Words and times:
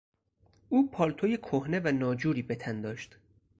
او 0.69 0.89
پالتو 0.91 1.35
کهنه 1.35 1.79
و 1.79 1.87
ناجوری 1.91 2.41
بتن 2.41 2.81
داشت. 2.81 3.17